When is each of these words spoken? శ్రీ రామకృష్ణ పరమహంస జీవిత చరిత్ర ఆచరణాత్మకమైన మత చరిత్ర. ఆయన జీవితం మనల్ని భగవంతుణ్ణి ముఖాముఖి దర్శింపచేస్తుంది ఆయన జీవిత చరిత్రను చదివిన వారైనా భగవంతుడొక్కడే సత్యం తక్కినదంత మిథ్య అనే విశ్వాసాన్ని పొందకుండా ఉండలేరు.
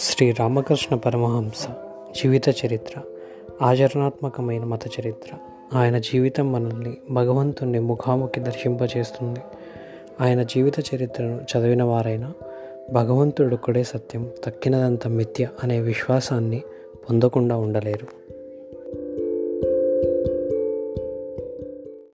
శ్రీ 0.00 0.30
రామకృష్ణ 0.30 0.96
పరమహంస 0.96 1.66
జీవిత 2.16 2.48
చరిత్ర 2.48 3.00
ఆచరణాత్మకమైన 3.62 4.64
మత 4.64 4.80
చరిత్ర. 4.86 5.36
ఆయన 5.74 5.98
జీవితం 5.98 6.52
మనల్ని 6.52 6.96
భగవంతుణ్ణి 7.10 7.78
ముఖాముఖి 7.78 8.40
దర్శింపచేస్తుంది 8.40 9.40
ఆయన 10.20 10.42
జీవిత 10.42 10.94
చరిత్రను 10.94 11.40
చదివిన 11.42 11.82
వారైనా 11.82 12.32
భగవంతుడొక్కడే 12.92 13.82
సత్యం 13.82 14.30
తక్కినదంత 14.44 15.08
మిథ్య 15.08 15.48
అనే 15.62 15.80
విశ్వాసాన్ని 15.80 16.62
పొందకుండా 17.10 17.56
ఉండలేరు. 17.56 18.28